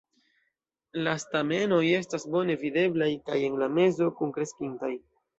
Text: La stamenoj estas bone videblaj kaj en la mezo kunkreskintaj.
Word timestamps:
La 1.07 1.11
stamenoj 1.23 1.81
estas 1.97 2.25
bone 2.35 2.55
videblaj 2.61 3.09
kaj 3.27 3.37
en 3.49 3.59
la 3.65 3.69
mezo 3.75 4.07
kunkreskintaj. 4.23 4.91